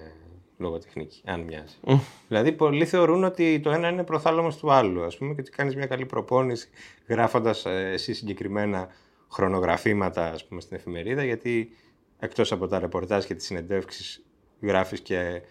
[0.58, 1.76] λογοτεχνική, αν μοιάζει;
[2.28, 5.76] δηλαδή, πολλοί θεωρούν ότι το ένα είναι προθάλαμος του άλλου, ας πούμε, και ότι κάνεις
[5.76, 6.70] μια καλή προπόνηση
[7.08, 8.88] γράφοντας ε, εσύ συγκεκριμένα
[9.32, 11.70] χρονογραφήματα, ας πούμε, στην εφημερίδα, γιατί
[12.20, 14.26] εκτός από τα ρεπορτάζ και τις συνεντεύξεις
[14.62, 15.42] γράφεις και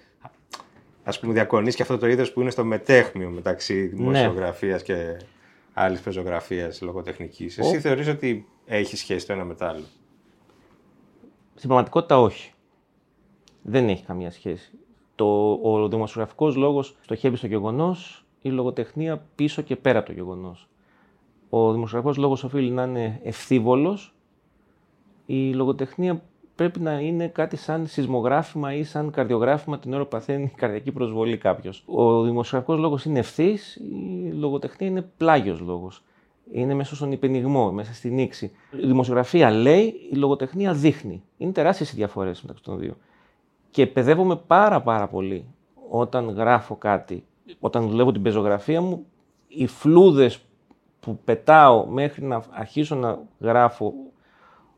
[1.05, 5.17] ας πούμε διακονείς και αυτό το είδος που είναι στο μετέχμιο μεταξύ δημοσιογραφίας και
[5.73, 7.59] άλλης πεζογραφίας λογοτεχνικής.
[7.59, 9.85] Εσύ Ο- θεωρείς ότι έχει σχέση το ένα με το άλλο;
[11.55, 12.53] Στην πραγματικότητα όχι.
[13.63, 14.71] Δεν έχει καμία σχέση.
[15.15, 20.69] Το, ο δημοσιογραφικός λόγος στοχεύει στο γεγονός, η λογοτεχνία πίσω και πέρα από το γεγονός.
[21.57, 24.15] Ο δημοσιογραφικός λόγος οφείλει να είναι ευθύβολος,
[25.27, 26.23] η λογοτεχνία
[26.55, 31.37] πρέπει να είναι κάτι σαν σεισμογράφημα ή σαν καρδιογράφημα την ώρα που παθαίνει καρδιακή προσβολή
[31.37, 31.83] κάποιος.
[31.87, 36.03] Ο δημοσιογραφικός λόγος είναι ευθύς, η λογοτεχνία είναι πλάγιος λόγος.
[36.53, 38.51] Είναι μέσα στον υπενιγμό, μέσα στη νήξη.
[38.83, 41.23] Η δημοσιογραφία λέει, η λογοτεχνία δείχνει.
[41.37, 42.97] Είναι τεράστιες οι διαφορές μεταξύ των δύο.
[43.71, 45.45] Και παιδεύομαι πάρα πάρα πολύ
[45.91, 47.25] όταν γράφω κάτι,
[47.61, 49.07] όταν δουλεύω την πεζογραφία μου,
[49.49, 50.44] οι φλούδες
[51.05, 53.93] που πετάω μέχρι να αρχίσω να γράφω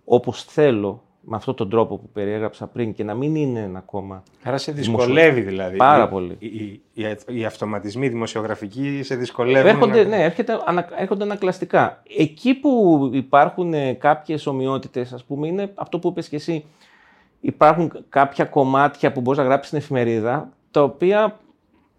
[0.05, 4.23] όπως θέλω, με αυτόν τον τρόπο που περιέγραψα πριν και να μην είναι ένα ακόμα.
[4.43, 5.77] Άρα σε δυσκολεύει δηλαδή.
[5.77, 6.37] Πάρα Οι- πολύ.
[6.39, 9.69] Οι, οι, οι, οι αυτοματισμοί δημοσιογραφικοί σε δυσκολεύουν.
[9.69, 12.03] Έρχονται, να- ναι, έρχεται, ανα, έρχονται ανακλαστικά.
[12.19, 16.65] Εκεί που υπάρχουν ε, κάποιες ομοιότητες, ας πούμε, είναι αυτό που είπες και εσύ.
[17.41, 21.39] Υπάρχουν κάποια κομμάτια που μπορείς να γράψεις στην εφημερίδα, τα οποία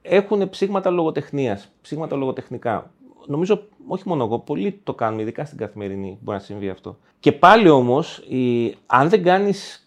[0.02, 2.92] έχουν ψήγματα λογοτεχνίας, ψήγματα λογοτεχνικά.
[3.28, 6.98] Νομίζω, όχι μόνο εγώ, πολλοί το κάνουν, ειδικά στην Καθημερινή μπορεί να συμβεί αυτό.
[7.20, 9.82] Και πάλι όμως, η, αν δεν κάνεις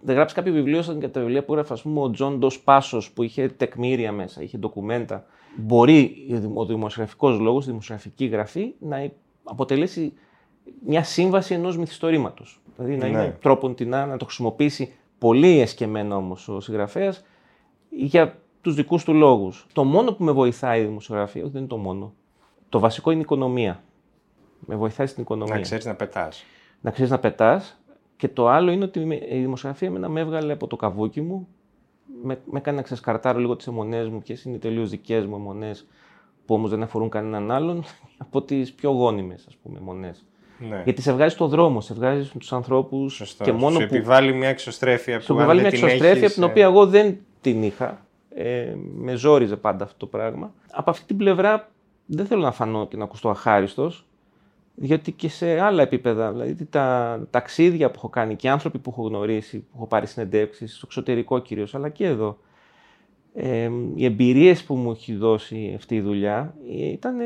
[0.00, 2.60] δεν γράψεις κάποιο βιβλίο σαν και τα βιβλία που έγραφε ας πούμε, ο Τζον Ντος
[2.60, 5.24] Πάσος που είχε τεκμήρια μέσα, είχε ντοκουμέντα.
[5.56, 6.16] Μπορεί
[6.54, 9.10] ο δημοσιογραφικός λόγος, η δημοσιογραφική γραφή να
[9.44, 10.12] αποτελέσει
[10.86, 12.60] μια σύμβαση ενός μυθιστορήματος.
[12.76, 13.10] Δηλαδή να Ναι.
[13.10, 17.24] είναι τρόπον την να το χρησιμοποιήσει πολύ εσκεμμένα όμως ο συγγραφέας
[17.90, 19.66] για τους δικούς του λόγους.
[19.72, 22.14] Το μόνο που με βοηθάει η δημοσιογραφία, όχι δεν είναι το μόνο.
[22.74, 23.82] Το βασικό είναι η οικονομία.
[24.66, 25.54] Με βοηθάει στην οικονομία.
[25.54, 26.44] Να ξέρεις να πετάς.
[26.80, 27.80] να ξέρεις να πετάς.
[28.16, 31.48] Και το άλλο είναι ότι με- η δημοσιογραφία εμένα με έβγαλε από το καβούκι μου.
[32.22, 35.34] Με, με έκανε να ξεσκαρτάρω λίγο τις αιμονές μου, ποιες είναι οι τελείως δικές μου
[35.34, 35.86] αιμονές,
[36.46, 37.84] που όμως δεν αφορούν κανέναν άλλον,
[38.24, 40.24] από τις πιο γόνιμες, ας πούμε, αιμονές.
[40.58, 40.80] Ναι.
[40.84, 43.44] Γιατί σε βγάζει στο δρόμο, σε βγάζει του ανθρώπους Σωστό.
[43.44, 43.94] και μόνο Σου που.
[43.94, 46.46] επιβάλλει μια εξωστρέφεια Σου που αν επιβάλλει δεν μια την εξωστρέφεια έχεις, από την ε,
[46.46, 48.06] οποία εγώ δεν την είχα.
[48.34, 50.52] Ε, με ζόριζε πάντα αυτό το πράγμα.
[50.72, 51.68] Από αυτή την πλευρά
[52.06, 54.06] δεν θέλω να φανώ και να ακουστώ αχάριστος,
[54.74, 58.90] γιατί και σε άλλα επίπεδα, δηλαδή τα ταξίδια που έχω κάνει και οι άνθρωποι που
[58.90, 62.38] έχω γνωρίσει, που έχω πάρει συνεντεύξεις, στο εξωτερικό κυρίως, αλλά και εδώ,
[63.34, 67.20] ε, οι εμπειρίες που μου έχει δώσει αυτή η δουλειά ε, ήταν,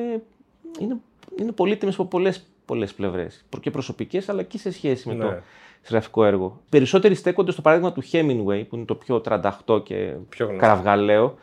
[0.79, 0.97] είναι,
[1.39, 5.25] είναι πολύτιμες από πολλές πολλές πλευρές, και προσωπικές αλλά και σε σχέση με Ναι.
[5.25, 5.37] το
[5.83, 6.61] συγγραφικό έργο.
[6.69, 11.39] Περισσότεροι στέκονται στο παράδειγμα του Hemingway, που είναι το πιο 38 και Πιο γνωστό.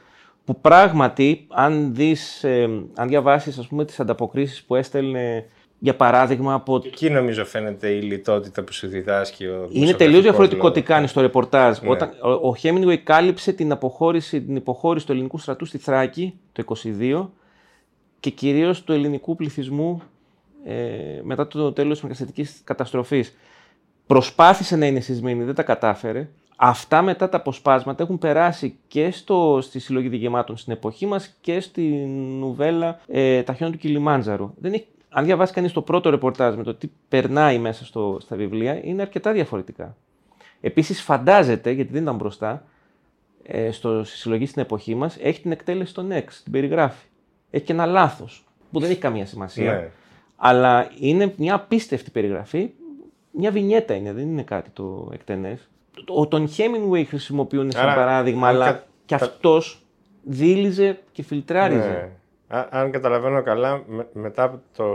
[0.46, 5.46] Κραυγαλαίο, που πράγματι, αν δεις, ε, αν διαβάσεις ας πούμε τις ανταποκρίσεις που έστελνε,
[5.80, 6.82] για παράδειγμα, από...
[6.86, 10.74] Εκεί νομίζω φαίνεται η λιτότητα που σου διδάσκει ο Είναι δημοσιογραφικός τελείως διαφορετικό λόγος.
[10.74, 11.80] τι κάνει στο ρεπορτάζ.
[11.80, 11.90] Ναι.
[11.90, 16.64] Όταν, ο, ο Hemingway κάλυψε την, αποχώρηση, την υποχώρηση του ελληνικού στρατού στη Θράκη το
[17.00, 17.28] 22
[18.20, 20.02] και κυρίως του ελληνικού πληθυσμού
[20.66, 20.76] ε,
[21.24, 23.36] μετά το τέλος της μεγαστατικής καταστροφής.
[24.08, 26.30] Προσπάθησε να είναι σεισμένη, δεν τα κατάφερε.
[26.56, 31.60] Αυτά μετά τα αποσπάσματα έχουν περάσει και στο, στη συλλογή διηγημάτων στην εποχή μας και
[31.60, 31.82] στη
[32.40, 34.54] νουβέλα ε, «Τα χιόνια του Κιλιμάντζαρου».
[34.58, 38.36] Δεν έχει, αν διαβάσει κανείς το πρώτο ρεπορτάζ με το τι περνάει μέσα στο, στα
[38.36, 39.96] βιβλία, είναι αρκετά διαφορετικά.
[40.62, 42.66] Επίσης φαντάζεται, γιατί δεν ήταν μπροστά,
[43.44, 47.06] ε, στο, στη συλλογή στην εποχή μας, έχει την εκτέλεση των X, την περιγράφει.
[47.50, 49.74] Έχει και ένα λάθος, που δεν έχει καμία σημασία.
[49.74, 49.90] Ναι.
[50.36, 52.70] Αλλά είναι μια απίστευτη περιγραφή.
[53.32, 55.70] Μια βινιέτα είναι, δεν είναι κάτι το εκτενές.
[56.08, 59.80] Ο, τον Hemingway χρησιμοποιούν σαν Άρα, παράδειγμα, αν αλλά κα- και κα- αυτός
[60.24, 62.10] δίλιζε και φιλτράριζε.
[62.50, 62.58] Ναι.
[62.58, 64.86] Α- αν καταλαβαίνω καλά, με- μετά από το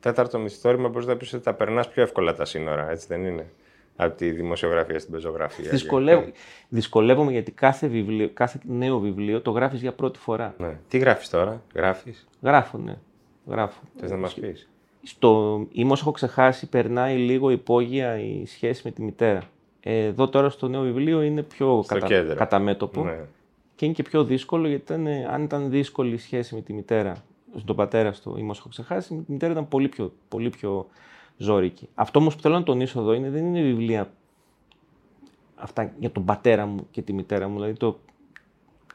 [0.00, 3.46] τέταρτο μυθιστόρημα μπορείς να πεις ότι τα περνάς πιο εύκολα τα σύνορα, έτσι δεν είναι;
[3.96, 5.70] Από τη δημοσιογραφία στην πεζογραφία.
[5.70, 6.24] Δυσκολεύω,
[6.68, 10.54] δυσκολεύομαι γιατί κάθε, βιβλίο, κάθε νέο βιβλίο το γράφεις για πρώτη φορά.
[10.58, 10.78] Ναι.
[10.88, 12.96] Τι γράφεις τώρα, γράφεις, Γράφω, ναι.
[13.46, 13.80] Γράφω.
[13.96, 14.68] θες να μας πεις;
[15.02, 19.42] Στο «Ήμος έχω ξεχάσει» περνάει λίγο υπόγεια η σχέση με τη μητέρα.
[19.80, 22.06] Ε, Εδώ τώρα στο νέο βιβλίο είναι πιο Στο κατα...
[22.06, 22.34] κέντρο.
[22.36, 23.18] καταμέτωπο Ναι.
[23.76, 26.72] και είναι και πιο δύσκολο γιατί ήταν, ε, αν ήταν δύσκολη η σχέση με τη
[26.72, 27.16] μητέρα,
[27.56, 30.86] στον πατέρα στο «Ήμος έχω ξεχάσει», με τη μητέρα ήταν πολύ πιο, πολύ πιο
[31.36, 31.88] ζώρικη.
[31.94, 34.10] Αυτό όμως που θέλω να τονίσω εδώ είναι δεν είναι βιβλία
[35.56, 37.54] αυτά για τον πατέρα μου και τη μητέρα μου.
[37.54, 37.98] Δηλαδή το,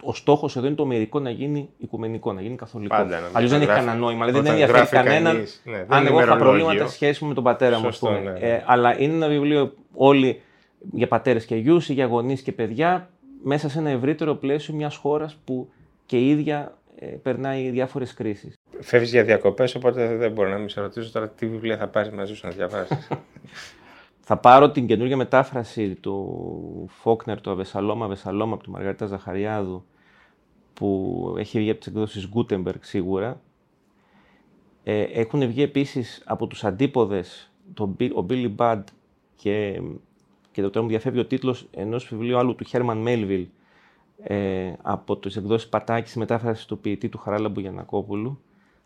[0.03, 2.95] ο στόχος εδώ είναι το μερικό να γίνει οικουμενικό, να γίνει καθολικό.
[2.95, 4.25] Πάντα να Αλλιώς δεν έχει γράφει- κανένα νόημα.
[4.25, 6.63] Δηλαδή δεν όταν ενδιαφέρει γράφει κανέναν κανείς, ναι, δεν αν είναι εγώ είχα ημερολόγιο.
[6.65, 8.19] προβλήματα στη σχέση μου με τον πατέρα μου, ας Σωστό, πούμε.
[8.31, 8.49] ναι, ναι.
[8.53, 10.41] Ε, αλλά είναι ένα βιβλίο όλοι
[10.91, 13.09] για πατέρες και γιους ή για γονείς και παιδιά
[13.43, 15.69] μέσα σε ένα ευρύτερο πλαίσιο μιας χώρας που
[16.05, 18.53] και η ίδια ε, περνάει διάφορες κρίσεις.
[18.79, 22.11] Φεύγεις για διακοπές, οπότε δεν μπορώ να μην σε ρωτήσω τώρα τι βιβλία θα πάρεις
[22.11, 23.07] μαζί σου να διαβάσεις.
[24.27, 29.85] Θα πάρω την καινούργια μετάφραση του Φόκνερ, του Αβεσαλόμα Αβεσαλόμα από τη Μαργαρίτα Ζαχαριάδου,
[30.73, 33.41] που έχει βγει από τις εκδόσεις Gutenberg σίγουρα.
[34.83, 38.83] Ε, έχουν βγει επίσης από τους αντίποδες το, Bi- ο Billy Budd
[39.35, 39.81] και,
[40.55, 43.45] και το τώρα μου διαφεύγει ο τίτλος ενός βιβλίου άλλου του Herman Melville
[44.23, 48.39] ε, από τις εκδόσεις Πατάκης στη μετάφραση του ποιητή του Χαράλαμπου Γιανακόπουλου.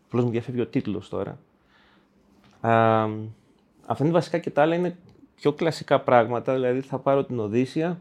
[0.06, 1.38] Απλώς μου διαφεύγει ο τίτλος τώρα.
[2.60, 3.04] Α,
[3.86, 4.96] αυτά είναι βασικά και τα άλλα είναι
[5.34, 8.00] πιο κλασικά πράγματα, δηλαδή θα πάρω την Οδύσσια,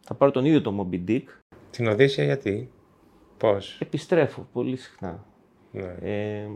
[0.00, 1.24] θα πάρω τον ίδιο το Moby Dick,
[1.70, 2.70] Την Οδύσσια γιατί,
[3.38, 5.24] πώς; επιστρέφω πολύ συχνά.
[5.72, 6.48] Ναι, Ε,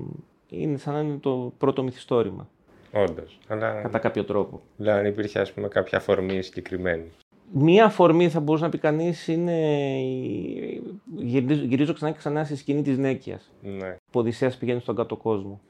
[0.48, 2.48] είναι σαν να είναι το πρώτο μυθιστόρημα,
[2.96, 3.38] όντως.
[3.48, 4.60] Αλλά κατά κάποιο τρόπο.
[4.76, 7.04] λέω αν υπήρχε ας πούμε, κάποια αφορμή συγκεκριμένη.
[7.52, 9.60] Μία αφορμή θα μπορούσε να πει κανείς είναι.
[10.00, 10.82] η-
[11.16, 13.52] Γυρίζω, γυρίζω ξανά και ξανά στη σκηνή της Νέκιας.
[13.62, 13.90] Ναι.
[14.10, 15.60] που ο Οδυσσέας πηγαίνει στον κάτω κόσμο.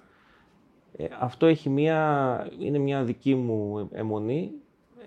[0.97, 4.51] Ε, αυτό έχει μία, είναι μια δική μου αιμονή,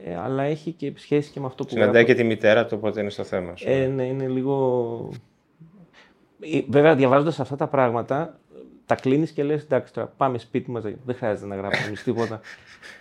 [0.05, 2.07] ε, αλλά έχει και σχέση και με αυτό που Συναντάει γράφω.
[2.07, 3.69] και τη μητέρα του, οπότε είναι στο θέμα σου.
[3.69, 5.09] Ε, ναι, είναι λίγο...
[6.39, 8.39] Ε, Βέβαια, διαβάζοντας αυτά τα πράγματα,
[8.89, 12.39] τα κλείνεις και λες, εντάξει, τώρα πάμε σπίτι μας, δεν χρειάζεται να γράψουμε εμείς τίποτα.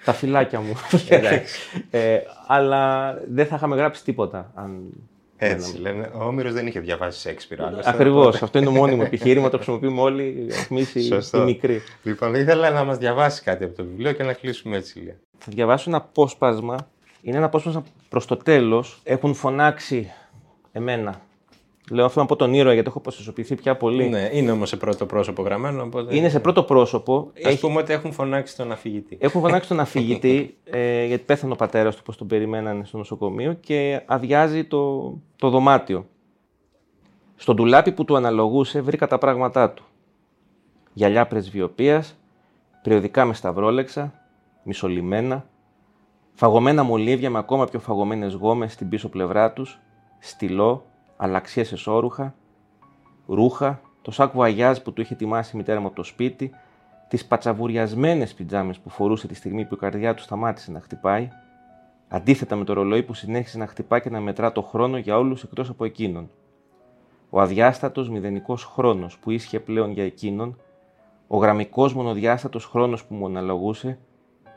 [0.05, 0.73] τα φυλάκια μου.
[1.09, 1.59] Εντάξει.
[1.91, 4.83] ε, αλλά δεν θα είχαμε γράψει τίποτα, αν...
[5.37, 6.11] Έτσι λένε.
[6.15, 7.63] Ο Όμηρος δεν είχε διαβάσει Σέξπιρ.
[7.63, 8.27] άλλωστε, Ακριβώς.
[8.27, 11.41] οπότε- Αυτό είναι το μόνιμο επιχείρημα, το χρησιμοποιούμε όλοι, εμείς οι, Σωστό.
[11.41, 11.83] οι μικροί.
[12.03, 15.17] Λοιπόν, ήθελα να μας διαβάσει κάτι από το βιβλίο και να κλείσουμε έτσι λίγο.
[15.39, 16.77] Θα διαβάσω ένα απόσπασμα.
[17.23, 19.01] Είναι ένα απόσπασμα προς το τέλος.
[19.05, 20.13] Έχουν φωνάξει
[20.73, 21.21] εμένα
[21.91, 24.09] Λέω αυτό να πω τον ήρωα γιατί έχω ποσοσοποιηθεί πια πολύ.
[24.09, 25.83] Ναι, είναι όμως σε πρώτο πρόσωπο γραμμένο.
[25.83, 26.17] Οπότε...
[26.17, 27.31] Είναι σε πρώτο πρόσωπο.
[27.47, 27.61] Α Έχει...
[27.61, 29.17] πούμε ότι έχουν φωνάξει τον αφηγητή.
[29.21, 33.53] Έχουν φωνάξει τον αφηγητή ε, γιατί πέθανε ο πατέρας του, πώ τον περιμένανε στο νοσοκομείο
[33.53, 36.07] και αδειάζει το, το δωμάτιο.
[37.37, 39.85] Στον τουλάπι που του αναλογούσε βρήκα τα πράγματά του.
[40.93, 42.19] Γυαλιά πρεσβειοποίας,
[42.83, 44.13] περιοδικά με σταυρόλεξα,
[44.63, 45.47] μισολυμένα,
[46.35, 49.81] φαγωμένα μολύβια με ακόμα πιο φαγωμένες γόμες στην πίσω πλευρά τους,
[50.19, 50.85] στυλό,
[51.21, 52.35] αλλαξίες εσώρουχα,
[53.27, 56.51] ρούχα, το σάκου αγιάζ που του είχε ετοιμάσει η μητέρα μου από το σπίτι,
[57.09, 61.29] τις πατσαβουριασμένες πιτζάμες που φορούσε τη στιγμή που η καρδιά του σταμάτησε να χτυπάει,
[62.09, 65.43] αντίθετα με το ρολόι που συνέχισε να χτυπά και να μετρά το χρόνο για όλους
[65.43, 66.31] εκτός από εκείνον.
[67.31, 70.61] Ο αδιάστατος μηδενικός χρόνος που ίσχυε πλέον για εκείνον,
[71.27, 73.99] ο γραμμικός μονοδιάστατος χρόνος που μου αναλογούσε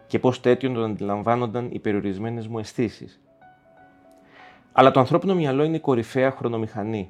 [0.07, 3.21] και πώς τέτοιον τον αντιλαμβάνονταν οι περιορισμένες μου αισθήσεις.
[4.71, 7.09] Αλλά το ανθρώπινο μυαλό είναι η κορυφαία χρονομηχανή.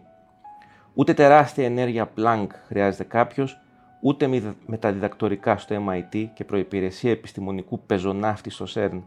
[0.94, 3.60] Ούτε τεράστια ενέργεια Planck χρειάζεται κάποιος,
[4.02, 9.02] ούτε μεταδιδακτορικά στο MIT και προϋπηρεσία επιστημονικού πεζοναύτη στο CERN.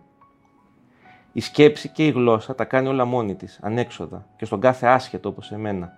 [1.33, 5.29] Η σκέψη και η γλώσσα τα κάνει όλα μόνη της, ανέξοδα και στον κάθε άσχετο
[5.29, 5.93] όπως εμένα.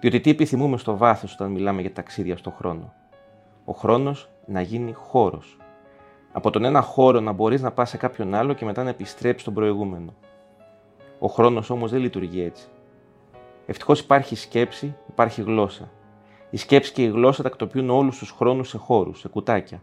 [0.00, 2.92] Διότι τι επιθυμούμε στο βάθος όταν μιλάμε για ταξίδια στον χρόνο.
[3.64, 5.58] Ο χρόνος να γίνει χώρος.
[6.32, 9.42] Από τον ένα χώρο να μπορείς να πας σε κάποιον άλλο και μετά να επιστρέψεις
[9.42, 10.14] στον προηγούμενο.
[11.18, 12.66] Ο χρόνος όμως δεν λειτουργεί έτσι.
[13.66, 15.90] Ευτυχώς υπάρχει σκέψη, υπάρχει γλώσσα.
[16.50, 19.82] Η σκέψη και η γλώσσα τακτοποιούν όλους τους χρόνους σε χώρους, σε κουτάκια.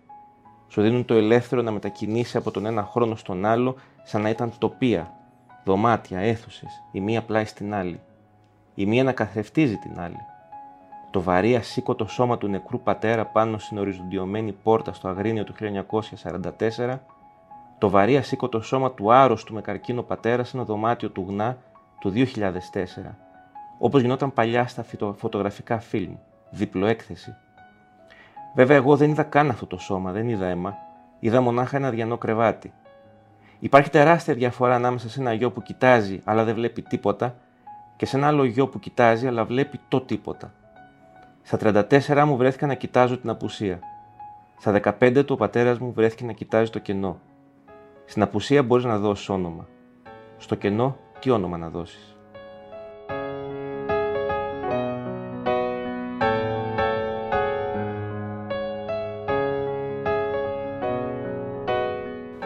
[0.67, 4.53] Σου δίνουν το ελεύθερο να μετακινήσει από τον ένα χρόνο στον άλλο, σαν να ήταν
[4.57, 5.13] τοπία,
[5.63, 7.99] δωμάτια, αίθουσες, η μία πλάι στην άλλη.
[8.75, 10.19] Η μία να καθρεφτίζει την άλλη.
[11.11, 16.97] Το βαρύ ασήκωτο σώμα του νεκρού πατέρα πάνω στην οριζοντιωμένη πόρτα στο Αγρίνιο του 1944
[17.81, 21.57] το βαρύ ασήκωτο σώμα του άρρωστου με καρκίνο πατέρα σε ένα δωμάτιο του γνά
[21.99, 22.25] του 2004,
[23.77, 26.15] όπως γινόταν παλιά στα φωτογραφικά φιλμ,
[26.49, 27.35] διπλό έκθεση.
[28.55, 30.77] Βέβαια, εγώ δεν είδα καν αυτό το σώμα, δεν είδα αίμα,
[31.19, 32.73] είδα μονάχα ένα διανό κρεβάτι.
[33.59, 37.35] Υπάρχει τεράστια διαφορά ανάμεσα σε ένα γιο που κοιτάζει αλλά δεν βλέπει τίποτα
[37.95, 40.53] και σε ένα άλλο γιο που κοιτάζει αλλά βλέπει το τίποτα.
[41.41, 41.57] Στα
[41.89, 43.79] 34 μου βρέθηκα να κοιτάζω την απουσία.
[44.59, 47.19] Στα 15 του ο πατέρας μου βρέθηκε να κοιτάζει το κενό.
[48.11, 49.67] Στην απουσία μπορείς να δώσεις όνομα.
[50.37, 52.17] Στο κενό, τι όνομα να δώσεις.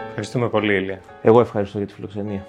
[0.08, 1.02] Ευχαριστούμε πολύ, Ηλία.
[1.22, 2.46] Εγώ ευχαριστώ για τη φιλοξενία.